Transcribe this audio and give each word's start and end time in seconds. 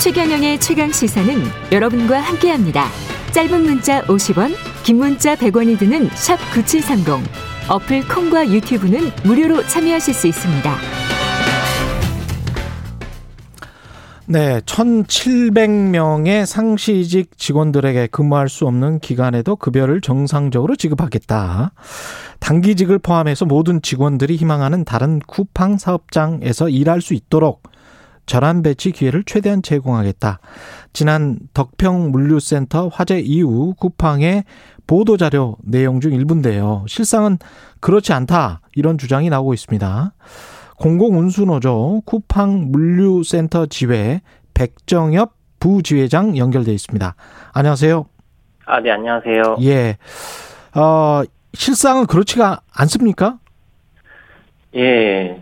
최경영의 0.00 0.58
최강 0.60 0.90
시사는 0.90 1.42
여러분과 1.70 2.20
함께합니다. 2.20 2.86
짧은 3.32 3.62
문자 3.64 4.00
50원, 4.04 4.54
긴 4.82 4.96
문자 4.96 5.36
100원이 5.36 5.78
드는 5.78 6.08
샵 6.14 6.38
9730. 6.54 7.30
어플 7.68 8.08
콩과 8.08 8.48
유튜브는 8.48 9.10
무료로 9.24 9.62
참여하실 9.66 10.14
수 10.14 10.26
있습니다. 10.26 10.74
네, 14.24 14.60
1,700명의 14.60 16.46
상시직 16.46 17.36
직원들에게 17.36 18.06
근무할 18.06 18.48
수 18.48 18.66
없는 18.66 19.00
기간에도 19.00 19.54
급여를 19.54 20.00
정상적으로 20.00 20.76
지급하겠다. 20.76 21.72
단기직을 22.38 23.00
포함해서 23.00 23.44
모든 23.44 23.82
직원들이 23.82 24.36
희망하는 24.36 24.86
다른 24.86 25.18
쿠팡 25.26 25.76
사업장에서 25.76 26.70
일할 26.70 27.02
수 27.02 27.12
있도록 27.12 27.64
전환 28.26 28.62
배치 28.62 28.92
기회를 28.92 29.24
최대한 29.24 29.62
제공하겠다. 29.62 30.40
지난 30.92 31.38
덕평 31.54 32.10
물류센터 32.10 32.88
화재 32.88 33.18
이후 33.18 33.74
쿠팡의 33.78 34.44
보도 34.86 35.16
자료 35.16 35.56
내용 35.62 36.00
중 36.00 36.12
일부인데요. 36.12 36.84
실상은 36.88 37.38
그렇지 37.80 38.12
않다. 38.12 38.60
이런 38.74 38.98
주장이 38.98 39.30
나오고 39.30 39.54
있습니다. 39.54 40.12
공공운수노조 40.78 42.02
쿠팡 42.06 42.70
물류센터 42.72 43.66
지회 43.66 44.20
백정엽 44.54 45.34
부지회장 45.60 46.36
연결돼 46.36 46.72
있습니다. 46.72 47.14
안녕하세요. 47.52 48.06
아, 48.66 48.80
네, 48.80 48.90
안녕하세요. 48.90 49.56
예. 49.62 49.98
어, 50.74 51.22
실상은 51.54 52.06
그렇지가 52.06 52.60
않습니까? 52.72 53.38
예, 54.74 55.30
뭐 55.32 55.39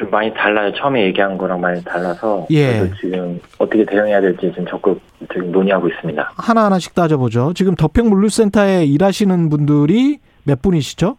좀 0.00 0.10
많이 0.10 0.32
달라요. 0.32 0.72
처음에 0.72 1.04
얘기한 1.04 1.36
거랑 1.36 1.60
많이 1.60 1.84
달라서. 1.84 2.46
예. 2.50 2.90
지금 2.98 3.38
어떻게 3.58 3.84
대응해야 3.84 4.22
될지 4.22 4.50
지금 4.50 4.64
적극 4.66 4.98
지금 5.30 5.52
논의하고 5.52 5.88
있습니다. 5.88 6.32
하나 6.38 6.64
하나씩 6.64 6.94
따져보죠. 6.94 7.52
지금 7.52 7.74
덕평 7.74 8.08
물류센터에 8.08 8.86
일하시는 8.86 9.50
분들이 9.50 10.18
몇 10.44 10.62
분이시죠? 10.62 11.18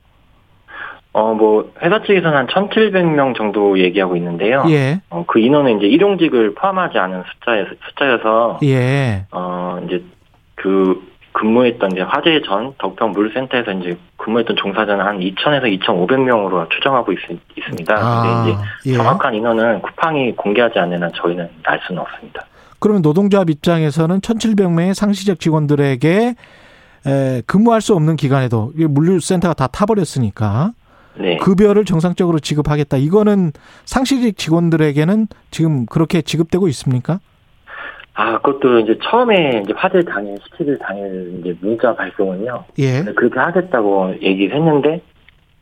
어, 1.14 1.34
뭐 1.36 1.72
회사 1.84 2.02
측에서는 2.02 2.36
한 2.36 2.48
1,700명 2.48 3.36
정도 3.36 3.78
얘기하고 3.78 4.16
있는데요. 4.16 4.64
예. 4.70 5.02
어, 5.12 5.26
그 5.28 5.40
인원은 5.40 5.78
이제 5.78 5.86
일용직을 5.86 6.56
포함하지 6.56 6.98
않은 6.98 7.22
숫자에서 7.34 7.70
숫자여서 7.88 8.60
예. 8.64 9.26
어, 9.32 9.80
이제 9.86 10.04
그 10.56 11.04
근무했던 11.34 11.92
이제 11.94 12.02
화재 12.02 12.42
전 12.46 12.74
덕평 12.78 13.12
물센터에서 13.12 13.72
이제 13.72 13.98
근무했던 14.18 14.56
종사자는 14.58 15.06
한 15.06 15.20
2,000에서 15.20 15.80
2,500명으로 15.80 16.70
추정하고 16.70 17.14
있, 17.14 17.18
있습니다. 17.58 17.96
아, 17.96 18.22
근데 18.22 18.52
이제 18.52 18.92
예. 18.92 18.98
정확한 18.98 19.34
인원은 19.34 19.82
쿠팡이 19.82 20.34
공개하지 20.36 20.80
않는 20.80 21.04
한 21.04 21.12
저희는 21.16 21.50
알 21.64 21.80
수는 21.88 22.02
없습니다. 22.02 22.46
그러면 22.80 23.02
노동조합 23.02 23.50
입장에서는 23.50 24.20
1,700명의 24.20 24.94
상시적 24.94 25.40
직원들에게 25.40 26.36
에, 27.08 27.42
근무할 27.46 27.82
수 27.82 27.96
없는 27.96 28.16
기간에도 28.16 28.72
물류센터가 28.76 29.54
다 29.54 29.68
타버렸으니까 29.68 30.74
네. 31.16 31.38
급여를 31.38 31.86
정상적으로 31.86 32.40
지급하겠다. 32.40 32.98
이거는 32.98 33.52
상시직 33.86 34.38
직원들에게는 34.38 35.28
지금 35.52 35.86
그렇게 35.86 36.22
지급되고 36.22 36.68
있습니까? 36.70 37.20
아, 38.22 38.38
그것도 38.38 38.82
이제 38.82 39.00
처음에 39.02 39.64
이제 39.64 39.74
화재 39.76 40.00
당일, 40.02 40.36
17일 40.36 40.80
당일 40.80 41.40
이제 41.40 41.58
문자 41.60 41.96
발송은요. 41.96 42.66
예. 42.78 43.04
그렇게 43.16 43.40
하겠다고 43.40 44.18
얘기를 44.22 44.56
했는데, 44.56 45.02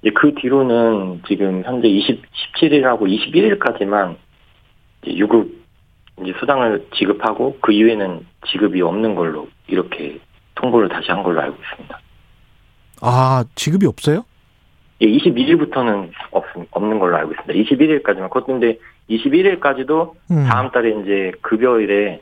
이제 0.02 0.12
그 0.14 0.34
뒤로는 0.36 1.22
지금 1.26 1.64
현재 1.64 1.88
20, 1.88 2.22
17일하고 2.58 3.04
21일까지만 3.08 4.18
이제 5.02 5.16
유급 5.16 5.58
이제 6.22 6.34
수당을 6.38 6.86
지급하고 6.98 7.58
그 7.62 7.72
이후에는 7.72 8.26
지급이 8.52 8.82
없는 8.82 9.16
걸로 9.16 9.48
이렇게 9.68 10.20
통보를 10.56 10.90
다시 10.90 11.12
한 11.12 11.24
걸로 11.24 11.40
알고 11.40 11.56
있습니다. 11.56 12.00
아, 13.02 13.46
지급이 13.56 13.86
없어요? 13.86 14.26
예, 15.00 15.08
22일부터는 15.08 16.12
없, 16.32 16.44
없는 16.72 17.00
걸로 17.00 17.16
알고 17.16 17.32
있습니다. 17.32 17.54
21일까지만. 17.54 18.24
그것도 18.24 18.48
근데 18.48 18.78
21일까지도 19.10 20.12
음. 20.32 20.46
다음 20.50 20.70
달에 20.72 20.90
이제 21.02 21.32
급여일에 21.40 22.22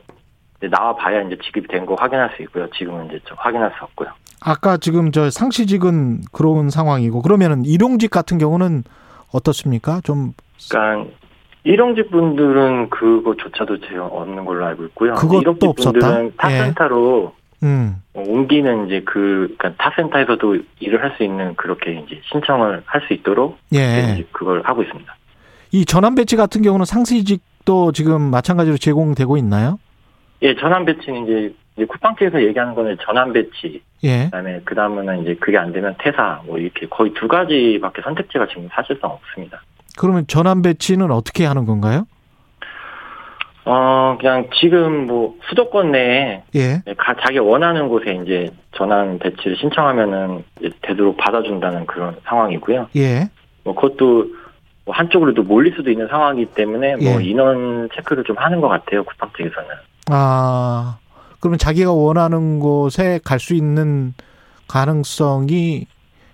나와 0.66 0.94
봐야 0.96 1.20
이제 1.22 1.36
지급이 1.42 1.68
된 1.68 1.86
거 1.86 1.94
확인할 1.94 2.32
수 2.36 2.42
있고요. 2.42 2.68
지금은 2.76 3.06
이제 3.06 3.20
좀 3.24 3.36
확인할 3.38 3.72
수 3.78 3.84
없고요. 3.84 4.08
아까 4.40 4.76
지금 4.76 5.12
저 5.12 5.30
상시직은 5.30 6.22
그런 6.32 6.70
상황이고 6.70 7.22
그러면은 7.22 7.64
일용직 7.64 8.10
같은 8.10 8.38
경우는 8.38 8.84
어떻습니까? 9.32 10.00
좀 10.02 10.32
그러니까 10.70 11.10
일용직 11.64 12.10
분들은 12.10 12.90
그거조차도 12.90 13.80
제가 13.80 14.06
없는 14.06 14.44
걸로 14.44 14.64
알고 14.66 14.84
있고요. 14.86 15.14
그것도 15.14 15.68
없었다? 15.70 15.90
분들은 15.92 16.26
예. 16.26 16.30
타센터로 16.36 17.34
음. 17.64 17.96
어, 18.14 18.22
옮기는 18.26 18.86
이제 18.86 19.02
그 19.04 19.54
그러니까 19.58 19.74
타센터에서도 19.82 20.56
일을 20.80 21.02
할 21.02 21.14
수 21.16 21.24
있는 21.24 21.54
그렇게 21.56 21.92
이제 22.06 22.20
신청을 22.32 22.82
할 22.86 23.02
수 23.06 23.12
있도록 23.14 23.58
예. 23.74 24.24
그걸 24.32 24.62
하고 24.64 24.82
있습니다. 24.82 25.14
이 25.72 25.84
전환 25.84 26.14
배치 26.14 26.36
같은 26.36 26.62
경우는 26.62 26.86
상시직도 26.86 27.92
지금 27.92 28.22
마찬가지로 28.30 28.76
제공되고 28.78 29.36
있나요? 29.36 29.78
예, 30.42 30.54
전환 30.54 30.84
배치는 30.84 31.24
이제, 31.24 31.54
이제 31.76 31.84
쿠팡 31.86 32.16
측에서 32.16 32.42
얘기하는 32.42 32.74
거는 32.74 32.96
전환 33.04 33.32
배치, 33.32 33.82
예. 34.04 34.24
그다음에 34.24 34.60
그 34.64 34.74
다음은 34.74 35.22
이제 35.22 35.34
그게 35.34 35.58
안 35.58 35.72
되면 35.72 35.94
퇴사, 35.98 36.42
뭐 36.46 36.58
이렇게 36.58 36.86
거의 36.86 37.12
두 37.14 37.26
가지밖에 37.26 38.02
선택지가 38.02 38.46
지금 38.48 38.68
사실상 38.70 39.10
없습니다. 39.10 39.60
그러면 39.98 40.26
전환 40.28 40.62
배치는 40.62 41.10
어떻게 41.10 41.44
하는 41.44 41.66
건가요? 41.66 42.06
어, 43.64 44.16
그냥 44.18 44.48
지금 44.54 45.06
뭐 45.06 45.36
수도권 45.48 45.92
내에 45.92 46.42
예. 46.54 46.82
가, 46.96 47.14
자기 47.20 47.38
원하는 47.38 47.88
곳에 47.88 48.18
이제 48.24 48.50
전환 48.72 49.18
배치를 49.18 49.56
신청하면은 49.58 50.42
이제 50.58 50.70
되도록 50.80 51.18
받아준다는 51.18 51.84
그런 51.84 52.16
상황이고요. 52.24 52.88
예. 52.96 53.28
뭐 53.64 53.74
그것도 53.74 54.26
뭐 54.86 54.94
한쪽으로도 54.94 55.42
몰릴 55.42 55.74
수도 55.74 55.90
있는 55.90 56.08
상황이기 56.08 56.54
때문에 56.54 56.96
뭐 56.96 57.20
예. 57.20 57.24
인원 57.26 57.90
체크를 57.94 58.24
좀 58.24 58.38
하는 58.38 58.62
것 58.62 58.68
같아요 58.68 59.04
쿠팡 59.04 59.32
측에서는. 59.36 59.68
아, 60.10 60.98
그러면 61.40 61.58
자기가 61.58 61.92
원하는 61.92 62.58
곳에 62.60 63.20
갈 63.24 63.38
수 63.38 63.54
있는 63.54 64.14
가능성이 64.66 65.86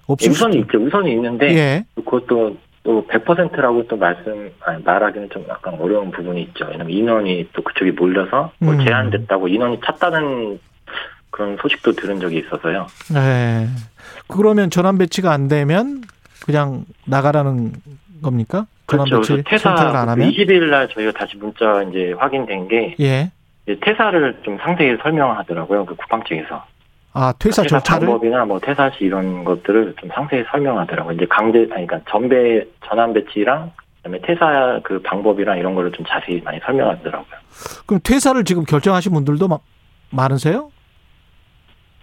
없을 0.07 0.31
우선이 0.33 0.59
수도- 0.61 0.79
있죠. 0.79 0.87
우선이 0.87 1.13
있는데 1.13 1.55
예. 1.57 1.85
그것도 1.97 2.57
또 2.83 3.07
100%라고 3.07 3.87
또 3.89 3.97
말씀 3.97 4.51
아니, 4.61 4.83
말하기는 4.83 5.31
좀 5.31 5.45
약간 5.49 5.75
어려운 5.81 6.11
부분이 6.11 6.43
있죠. 6.43 6.67
왜냐면 6.67 6.91
인원이 6.91 7.49
또 7.55 7.63
그쪽이 7.63 7.93
몰려서 7.93 8.53
뭐 8.59 8.75
음. 8.75 8.85
제한됐다고 8.85 9.49
인원이 9.49 9.81
찼다는 9.85 10.59
그런 11.31 11.57
소식도 11.61 11.93
들은 11.93 12.21
적이 12.21 12.39
있어서요. 12.41 12.87
예. 13.17 13.67
그러면 14.29 14.69
전환 14.71 14.99
배치가 14.99 15.33
안 15.33 15.49
되면 15.49 16.03
그냥 16.45 16.85
나가라는 17.07 17.73
겁니까? 18.23 18.67
그렇죠. 18.87 19.23
선택을 19.23 19.39
안 19.39 19.45
퇴사 19.45 19.71
하면? 20.11 20.31
20일 20.31 20.65
날 20.71 20.89
저희가 20.91 21.13
다시 21.13 21.37
문자 21.39 21.83
이제 21.89 22.13
확인된 22.19 22.69
게 22.69 22.95
예. 23.01 23.31
퇴사를 23.81 24.39
좀 24.43 24.59
상세히 24.59 24.97
설명하더라고요. 25.03 25.87
그 25.87 25.95
쿠팡 25.97 26.23
측에서. 26.25 26.65
아, 27.15 27.33
퇴사 27.39 27.63
절차를 27.63 28.07
방법이나 28.09 28.45
뭐 28.45 28.59
퇴사 28.59 28.91
시 28.91 29.05
이런 29.05 29.45
것들을 29.45 29.95
좀 30.01 30.11
상세히 30.13 30.45
설명하더라고요. 30.51 31.15
이제 31.15 31.27
강제 31.27 31.59
아니 31.73 31.87
그러니까 31.87 32.01
전배 32.11 32.65
전환 32.85 33.13
배치랑 33.15 33.71
그다음에 33.99 34.21
퇴사 34.23 34.81
그 34.83 35.01
방법이랑 35.01 35.59
이런 35.59 35.75
거를 35.75 35.93
좀 35.93 36.05
자세히 36.09 36.41
많이 36.43 36.59
설명하더라고요. 36.65 37.39
그럼 37.87 38.01
퇴사를 38.03 38.43
지금 38.45 38.65
결정하신 38.65 39.13
분들도 39.13 39.47
마- 39.49 39.59
많으세요? 40.11 40.71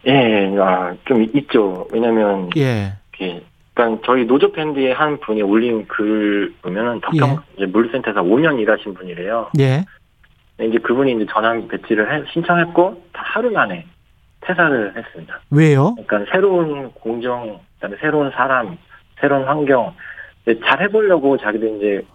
예, 0.08 0.12
예, 0.14 0.58
아, 0.60 0.96
좀 1.06 1.24
있죠. 1.36 1.86
왜냐면, 1.92 2.50
예. 2.58 2.94
그러니까 3.12 4.02
저희 4.06 4.26
노조 4.26 4.52
팬디의 4.52 4.94
한 4.96 5.20
분이 5.20 5.44
올린 5.44 5.86
글 5.88 6.52
보면은 6.64 7.00
덕평 7.02 7.38
이제 7.56 7.66
물류센터에서 7.68 8.24
5년 8.24 8.60
일하신 8.60 8.96
분이래요. 8.96 9.52
예. 9.60 9.86
근데 10.62 10.68
이제 10.76 10.78
그분이 10.78 11.14
이제 11.14 11.26
전환 11.34 11.68
배치를 11.68 12.14
해- 12.14 12.24
신청했고 12.32 13.02
다 13.14 13.24
하루 13.26 13.50
만에 13.50 13.84
퇴사를 14.42 14.94
했습니다. 14.96 15.40
왜요? 15.50 15.96
그러니까 16.06 16.32
새로운 16.32 16.92
공정, 16.92 17.60
그다음에 17.76 17.98
새로운 18.00 18.30
사람, 18.32 18.78
새로운 19.20 19.44
환경 19.48 19.92
잘 20.66 20.82
해보려고 20.84 21.38
자기도 21.38 21.66
이제 21.78 22.06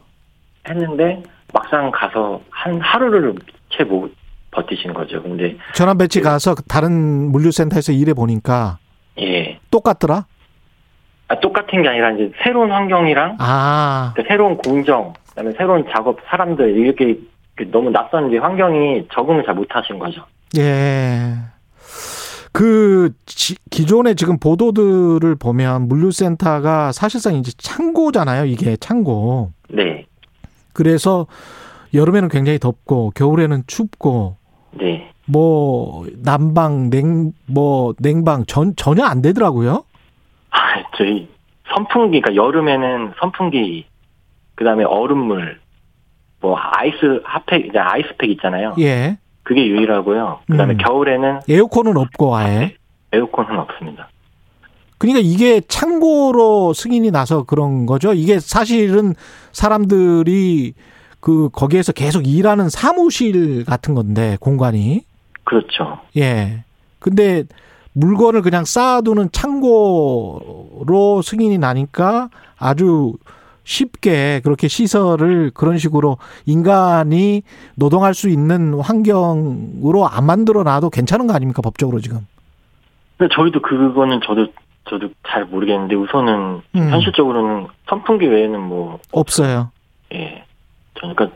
했는데 0.69 1.23
막상 1.53 1.91
가서 1.91 2.41
한 2.51 2.81
하루를 2.81 3.35
채 3.71 3.83
못 3.83 4.15
버티신 4.53 4.95
거죠. 4.95 5.21
근데 5.23 5.57
전환 5.75 5.99
배치 5.99 6.21
가서 6.21 6.55
다른 6.69 7.31
물류센터에서 7.33 7.91
일해 7.93 8.15
보니까 8.15 8.79
예, 9.19 9.59
똑같더라? 9.73 10.25
아, 11.29 11.41
똑같은 11.41 11.83
게 11.83 11.89
아니라 11.89 12.13
이제 12.13 12.31
새로운 12.45 12.71
환경이랑 12.71 13.37
아, 13.41 14.13
그 14.17 14.23
새로운 14.29 14.57
공정, 14.57 15.13
그다음에 15.31 15.51
새로운 15.59 15.85
작업, 15.91 16.19
사람들 16.29 16.77
이렇게 16.77 17.15
그 17.15 17.36
너무 17.71 17.91
낯선 17.91 18.29
이제 18.29 18.39
환경이 18.39 19.09
적응을 19.13 19.45
잘 19.45 19.55
못하신 19.55 19.99
거죠. 19.99 20.25
예. 20.59 21.35
그 22.53 23.13
지- 23.27 23.57
기존의 23.71 24.17
지금 24.17 24.39
보도들을 24.39 25.35
보면 25.37 25.89
물류센터가 25.89 26.93
사실상 26.93 27.35
이제 27.35 27.53
창고잖아요. 27.59 28.47
이게 28.47 28.77
창고. 28.77 29.53
네, 29.69 30.07
그래서 30.73 31.27
여름에는 31.93 32.29
굉장히 32.29 32.59
덥고 32.59 33.13
겨울에는 33.15 33.65
춥고 33.67 34.37
네. 34.73 35.11
뭐 35.27 36.07
난방 36.23 36.89
냉 36.91 37.33
뭐 37.47 37.95
냉방 37.99 38.45
전 38.47 38.75
전혀 38.77 39.05
안 39.05 39.21
되더라고요. 39.23 39.85
아, 40.51 40.59
저희 40.97 41.29
선풍기, 41.75 42.21
그러니까 42.21 42.43
여름에는 42.43 43.13
선풍기, 43.21 43.87
그 44.55 44.65
다음에 44.65 44.85
얼음물, 44.85 45.61
뭐 46.47 46.57
아이스 46.57 47.21
핫팩, 47.25 47.67
이제 47.67 47.79
아이스팩 47.79 48.31
있잖아요. 48.31 48.75
예. 48.79 49.19
그게 49.43 49.67
유일하고요. 49.67 50.41
그 50.47 50.57
다음에 50.57 50.75
음. 50.75 50.79
겨울에는 50.79 51.41
에어컨은 51.49 51.97
없고 51.97 52.37
아예. 52.37 52.77
에어컨은 53.13 53.59
없습니다. 53.59 54.09
그러니까 54.99 55.21
이게 55.25 55.61
창고로 55.61 56.73
승인이 56.73 57.11
나서 57.11 57.43
그런 57.43 57.85
거죠. 57.85 58.13
이게 58.13 58.39
사실은 58.39 59.15
사람들이 59.51 60.75
그 61.19 61.49
거기에서 61.53 61.93
계속 61.93 62.29
일하는 62.29 62.69
사무실 62.69 63.65
같은 63.65 63.95
건데 63.95 64.37
공간이 64.41 65.03
그렇죠. 65.43 65.99
예. 66.17 66.63
근데 67.01 67.45
물건을 67.93 68.43
그냥 68.43 68.65
쌓아두는 68.65 69.31
창고로 69.33 71.23
승인이 71.25 71.59
나니까 71.59 72.31
아주 72.57 73.15
쉽게 73.71 74.41
그렇게 74.45 74.69
시설을 74.69 75.51
그런 75.53 75.77
식으로 75.77 76.19
인간이 76.47 77.43
노동할 77.75 78.15
수 78.15 78.29
있는 78.31 78.79
환경으로 78.81 80.07
안 80.09 80.25
만들어 80.25 80.63
놔도 80.63 80.91
괜찮은 80.91 81.27
거 81.27 81.35
아닙니까 81.35 81.61
법적으로 81.63 82.01
지금? 82.01 82.21
근데 83.19 83.35
저희도 83.35 83.61
그거는 83.61 84.21
저도 84.25 84.47
저도 84.89 85.09
잘 85.29 85.45
모르겠는데 85.45 85.97
우선은 85.97 86.63
음. 86.77 86.91
현실적으로는 86.91 87.67
선풍기 87.89 88.27
외에는 88.29 88.61
뭐 88.61 89.01
없어요. 89.11 89.73
예. 90.15 90.45
저니까 91.01 91.29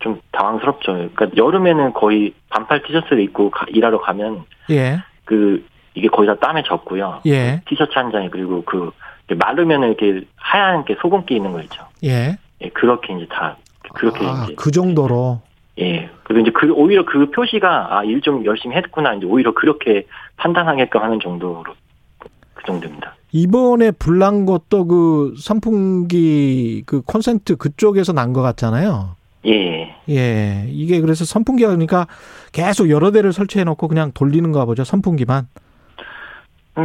좀 0.00 0.20
당황스럽죠. 0.32 0.92
그러니까 0.92 1.28
여름에는 1.34 1.94
거의 1.94 2.34
반팔 2.50 2.82
티셔츠를 2.82 3.20
입고 3.20 3.50
가- 3.50 3.64
일하러 3.70 4.00
가면 4.02 4.44
예. 4.70 4.98
그 5.24 5.64
이게 5.94 6.08
거의 6.08 6.26
다 6.26 6.36
땀에 6.40 6.62
젖고요. 6.64 7.22
예. 7.26 7.62
티셔츠 7.66 7.92
한 7.94 8.12
장에 8.12 8.28
그리고 8.28 8.62
그 8.66 8.90
마르면 9.34 9.82
이렇게 9.84 10.26
하얀 10.36 10.84
게 10.84 10.96
소금기 11.00 11.36
있는 11.36 11.52
거 11.52 11.60
있죠. 11.62 11.84
예. 12.04 12.36
예, 12.62 12.68
그렇게 12.70 13.14
이제 13.16 13.26
다 13.30 13.56
그렇게 13.94 14.26
아, 14.26 14.44
이제 14.44 14.54
그 14.56 14.70
정도로. 14.70 15.40
예. 15.78 16.10
그리고 16.24 16.40
이제 16.42 16.50
그 16.54 16.70
오히려 16.72 17.04
그 17.04 17.30
표시가 17.30 17.98
아 17.98 18.04
일 18.04 18.20
좀 18.20 18.44
열심히 18.44 18.76
했구나 18.76 19.14
이제 19.14 19.26
오히려 19.26 19.54
그렇게 19.54 20.06
판단하게끔 20.36 21.00
하는 21.02 21.18
정도로 21.20 21.72
그 22.54 22.64
정도입니다. 22.66 23.14
이번에 23.32 23.90
불난 23.92 24.44
것도 24.44 24.86
그 24.86 25.34
선풍기 25.38 26.82
그 26.86 27.02
콘센트 27.02 27.56
그쪽에서 27.56 28.12
난 28.12 28.32
것 28.32 28.42
같잖아요. 28.42 29.16
예. 29.46 29.94
예. 30.10 30.66
이게 30.68 31.00
그래서 31.00 31.24
선풍기가 31.24 31.68
그러니까 31.70 32.06
계속 32.52 32.90
여러 32.90 33.10
대를 33.10 33.32
설치해 33.32 33.64
놓고 33.64 33.88
그냥 33.88 34.10
돌리는가 34.12 34.64
보죠. 34.66 34.84
선풍기만. 34.84 35.46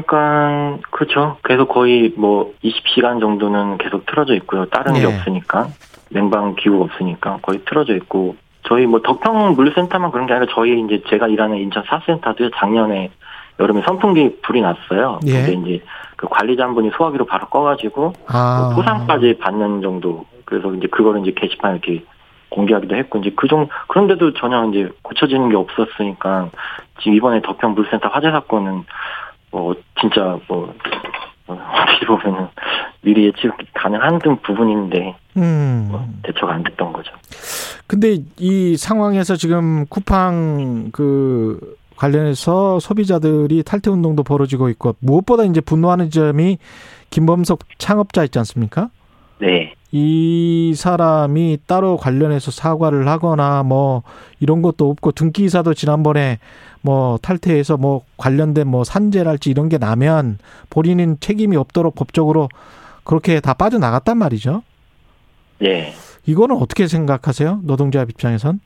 그러니까 0.03 0.77
그렇죠. 0.91 1.37
계속 1.43 1.69
거의 1.69 2.13
뭐 2.17 2.53
20시간 2.63 3.19
정도는 3.19 3.77
계속 3.77 4.05
틀어져 4.05 4.33
있고요. 4.35 4.65
다른 4.65 4.93
게 4.93 5.01
예. 5.01 5.05
없으니까 5.05 5.67
냉방 6.09 6.55
기구가 6.55 6.85
없으니까 6.85 7.39
거의 7.41 7.59
틀어져 7.65 7.95
있고 7.95 8.35
저희 8.63 8.85
뭐 8.85 9.01
덕평 9.01 9.53
물센터만 9.55 10.11
그런 10.11 10.25
게 10.25 10.33
아니라 10.33 10.51
저희 10.53 10.79
이제 10.81 11.01
제가 11.09 11.27
일하는 11.27 11.57
인천 11.57 11.83
사센터도 11.85 12.51
작년에 12.51 13.11
여름에 13.59 13.83
선풍기 13.85 14.37
불이 14.41 14.61
났어요. 14.61 15.19
예. 15.27 15.43
근데 15.43 15.53
이제 15.53 15.83
그 16.15 16.27
관리자 16.27 16.63
한 16.63 16.73
분이 16.73 16.91
소화기로 16.97 17.25
바로 17.25 17.47
꺼가지고 17.47 18.13
아. 18.27 18.69
뭐 18.73 18.75
포상까지 18.75 19.37
받는 19.39 19.81
정도. 19.81 20.25
그래서 20.45 20.73
이제 20.73 20.87
그거를 20.87 21.21
이제 21.21 21.33
게시판에 21.35 21.79
이렇게 21.83 22.03
공개하기도 22.49 22.95
했고 22.95 23.19
이제 23.19 23.31
그 23.35 23.47
정, 23.47 23.67
그런데도 23.87 24.33
전혀 24.33 24.65
이제 24.69 24.89
고쳐지는 25.01 25.49
게 25.49 25.55
없었으니까 25.55 26.49
지금 26.99 27.13
이번에 27.15 27.41
덕평 27.41 27.73
물센터 27.73 28.07
화재 28.09 28.31
사건은 28.31 28.85
뭐 29.55 29.73
진짜 30.01 30.37
뭐 30.49 30.73
어, 31.47 31.53
어떻게 31.53 32.05
보면은 32.05 32.49
미리 33.01 33.27
예측 33.27 33.53
가능한 33.73 34.19
등 34.19 34.35
부분인데 34.41 35.15
음. 35.37 35.87
뭐 35.89 36.05
대처가 36.23 36.55
안 36.55 36.63
됐던 36.63 36.91
거죠. 36.91 37.13
근데 37.87 38.17
이 38.37 38.75
상황에서 38.75 39.37
지금 39.37 39.85
쿠팡 39.85 40.89
그 40.91 41.77
관련해서 41.95 42.79
소비자들이 42.81 43.63
탈퇴 43.63 43.89
운동도 43.89 44.23
벌어지고 44.23 44.67
있고 44.69 44.95
무엇보다 44.99 45.45
이제 45.45 45.61
분노하는 45.61 46.09
점이 46.09 46.57
김범석 47.11 47.59
창업자 47.77 48.25
있지 48.25 48.37
않습니까? 48.39 48.89
네. 49.39 49.74
이 49.97 50.73
사람이 50.75 51.59
따로 51.67 51.95
관련해서 51.95 52.51
사과를 52.51 53.07
하거나 53.07 53.63
뭐 53.63 54.03
이런 54.41 54.61
것도 54.61 54.89
없고 54.89 55.13
등기이사도 55.13 55.73
지난번에 55.73 56.39
뭐 56.81 57.17
탈퇴해서 57.21 57.77
뭐 57.77 58.03
관련된 58.17 58.67
뭐 58.67 58.83
산재랄지 58.83 59.49
이런 59.49 59.69
게 59.69 59.77
나면 59.77 60.39
본인은 60.69 61.21
책임이 61.21 61.55
없도록 61.55 61.95
법적으로 61.95 62.49
그렇게 63.05 63.39
다 63.39 63.53
빠져나갔단 63.53 64.17
말이죠. 64.17 64.63
예. 65.63 65.93
이거는 66.25 66.57
어떻게 66.57 66.89
생각하세요? 66.89 67.61
노동자 67.63 68.01
입장에선? 68.01 68.59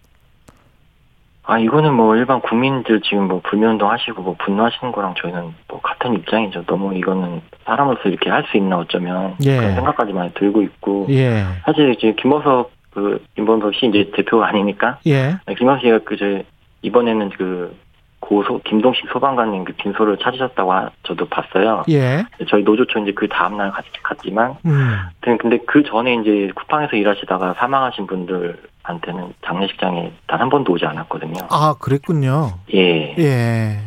아 1.50 1.58
이거는 1.58 1.96
뭐 1.96 2.16
일반 2.16 2.42
국민들 2.42 3.02
지금 3.02 3.28
뭐 3.28 3.42
불매운동 3.44 3.90
하시고 3.90 4.22
뭐 4.22 4.36
분노하시는 4.38 4.92
거랑 4.92 5.16
저희는 5.20 5.54
뭐 5.68 5.82
같은 5.82 6.14
입장이죠. 6.14 6.64
너무 6.66 6.94
이거는 6.96 7.42
사람으로서 7.66 8.08
이렇게 8.08 8.30
할 8.30 8.44
수 8.52 8.58
있나 8.58 8.78
어쩌면 8.78 9.36
예. 9.44 9.58
그런 9.58 9.74
생각까지 9.76 10.14
많이 10.14 10.32
들고 10.36 10.62
있고 10.62 11.08
예. 11.10 11.44
사실 11.66 11.90
이제 11.94 12.14
김범석 12.14 12.72
그 12.92 13.24
김범석 13.36 13.74
씨 13.74 13.88
이제 13.88 14.12
대표가 14.16 14.48
아니니까 14.48 15.00
예. 15.08 15.38
김범석 15.58 15.82
씨가 15.82 16.00
그저 16.06 16.42
이번에는 16.84 17.30
그 17.32 17.76
고소 18.20 18.60
김동식 18.64 19.08
소방관님 19.12 19.64
그 19.64 19.74
빈소를 19.74 20.18
찾으셨다고 20.18 20.72
하- 20.72 20.90
저도 21.04 21.26
봤어요. 21.30 21.84
예. 21.90 22.24
저희 22.48 22.62
노조처 22.64 23.00
이제 23.00 23.12
그 23.14 23.28
다음 23.28 23.58
날 23.58 23.72
갔, 23.72 23.84
갔지만 24.04 24.54
음. 24.66 24.98
근데 25.22 25.58
그 25.66 25.82
전에 25.84 26.14
이제 26.16 26.52
쿠팡에서 26.54 26.96
일하시다가 26.96 27.56
사망하신 27.58 28.06
분들 28.08 28.58
한테는 28.90 29.34
장례식장에 29.46 30.12
단 30.28 30.40
한 30.42 30.50
번도 30.50 30.74
오지 30.74 30.86
않았거든요. 30.86 31.34
아, 31.50 31.76
그랬군요. 31.80 32.52
예. 32.74 33.16
예. 33.18 33.80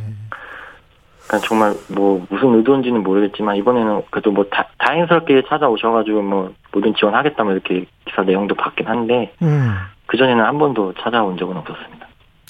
그러니까 1.26 1.48
정말 1.48 1.72
뭐 1.94 2.24
무슨 2.28 2.54
의도인지는 2.56 3.02
모르겠지만 3.02 3.56
이번에는 3.56 4.02
그래도 4.10 4.30
뭐 4.32 4.44
다, 4.50 4.68
다행스럽게 4.78 5.42
찾아오셔가지고 5.48 6.22
뭐 6.22 6.52
모든 6.72 6.94
지원하겠다 6.94 7.42
뭐 7.44 7.52
이렇게 7.52 7.86
기사 8.06 8.22
내용도 8.22 8.54
봤긴 8.54 8.86
한데 8.86 9.32
음. 9.42 9.72
그 10.06 10.16
전에는 10.18 10.44
한 10.44 10.58
번도 10.58 10.94
찾아온 11.00 11.36
적은 11.38 11.56
없었습니다. 11.56 12.06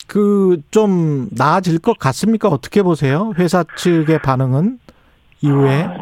그 0.08 0.56
좀 0.72 1.28
나아질 1.36 1.78
것 1.78 1.98
같습니까? 1.98 2.48
어떻게 2.48 2.82
보세요? 2.82 3.32
회사 3.38 3.62
측의 3.76 4.18
반응은 4.20 4.78
이후에 5.42 5.84
아, 5.84 5.96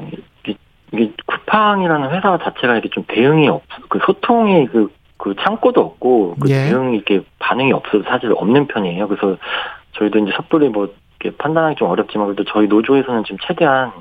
이게, 0.45 0.57
이게 0.93 1.13
쿠팡이라는 1.27 2.11
회사 2.11 2.39
자체가 2.39 2.75
이렇게 2.75 2.89
좀 2.91 3.05
대응이 3.09 3.49
없, 3.49 3.63
그 3.89 3.99
소통이 4.07 4.67
그, 4.69 4.91
그 5.21 5.35
창고도 5.39 5.81
없고 5.83 6.37
그 6.41 6.49
예. 6.51 6.71
대응이 6.71 6.97
이렇게 6.97 7.21
반응이 7.39 7.73
없어서 7.75 8.03
사실 8.09 8.33
없는 8.35 8.67
편이에요. 8.69 9.07
그래서 9.07 9.37
저희도 9.93 10.19
이제 10.21 10.33
섣불리 10.35 10.71
뭐 10.71 10.89
이렇게 11.21 11.37
판단하기 11.37 11.77
좀 11.77 11.91
어렵지만 11.91 12.27
그래도 12.29 12.45
저희 12.51 12.67
노조에서는 12.67 13.25
지금 13.25 13.37
최대한 13.47 13.93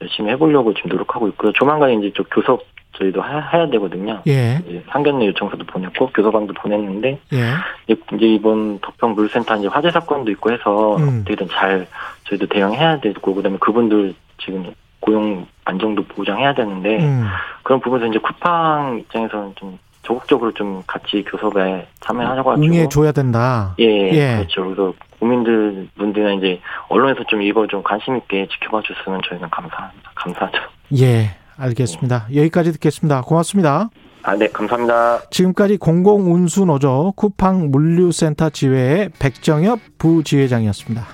열심히 0.00 0.30
해보려고 0.30 0.72
지금 0.72 0.88
노력하고 0.90 1.28
있고요. 1.28 1.52
조만간 1.52 1.90
이제 1.92 2.10
저 2.16 2.22
교섭 2.24 2.62
저희도 2.98 3.20
하- 3.20 3.40
해야 3.52 3.68
되거든요. 3.68 4.22
예. 4.26 4.58
이제 4.66 4.82
상견례 4.88 5.26
요청서도 5.26 5.64
보냈고 5.66 6.06
교섭안도 6.08 6.54
보냈는데 6.54 7.18
예. 7.34 7.38
이제 7.86 8.00
이제 8.14 8.26
이번 8.26 8.78
덕평 8.80 9.14
물센터 9.14 9.56
이제 9.56 9.68
화재 9.68 9.90
사건도 9.90 10.30
있고 10.32 10.52
해서 10.52 10.96
음. 10.96 11.20
어떻게든 11.20 11.48
잘 11.48 11.86
저희도 12.24 12.46
대응해야 12.46 12.98
되고 13.00 13.34
그다음에 13.34 13.58
그분들 13.58 14.14
지금 14.38 14.72
고용 15.00 15.46
안정도 15.66 16.02
보장해야 16.04 16.54
되는데 16.54 16.98
음. 17.04 17.26
그런 17.62 17.80
부분에서 17.80 18.06
이제 18.08 18.18
쿠팡 18.18 19.00
입장에서는 19.00 19.52
좀 19.56 19.78
적극적으로 20.02 20.52
좀 20.52 20.82
같이 20.86 21.24
교섭에 21.24 21.86
참여하자고 22.00 22.52
하죠. 22.52 22.62
응해 22.62 22.88
줘야 22.88 23.12
된다. 23.12 23.74
예, 23.78 23.84
예. 23.84 24.36
그렇죠. 24.36 24.64
그래서 24.64 24.94
국민들 25.18 25.88
분들이나 25.96 26.32
이제 26.34 26.60
언론에서 26.88 27.24
좀 27.28 27.42
이거 27.42 27.66
좀 27.68 27.82
관심 27.82 28.16
있게 28.16 28.48
지켜봐 28.48 28.82
줬으면 28.82 29.20
저희는 29.28 29.48
감사합니다. 29.50 30.10
감사하죠. 30.14 30.58
예. 31.00 31.36
알겠습니다. 31.56 32.26
여기까지 32.34 32.72
듣겠습니다. 32.72 33.22
고맙습니다. 33.22 33.90
아, 34.24 34.36
네, 34.36 34.48
감사합니다. 34.48 35.22
지금까지 35.30 35.76
공공운수노조 35.78 37.14
쿠팡 37.16 37.70
물류센터 37.70 38.50
지회의 38.50 39.10
백정엽 39.18 39.78
부지회장이었습니다. 39.98 41.04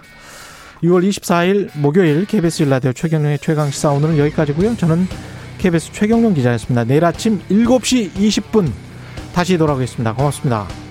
6월 0.82 1.08
24일 1.08 1.70
목요일 1.80 2.26
KBS 2.26 2.62
일라디오 2.62 2.92
최경영의 2.92 3.38
최강시사 3.38 3.90
오늘은 3.90 4.18
여기까지고요. 4.18 4.76
저는 4.76 5.06
KBS 5.58 5.92
최경영 5.92 6.34
기자였습니다. 6.34 6.84
내일 6.84 7.04
아침 7.04 7.40
7시 7.50 8.12
20분 8.12 8.70
다시 9.34 9.58
돌아오겠습니다. 9.58 10.14
고맙습니다. 10.14 10.87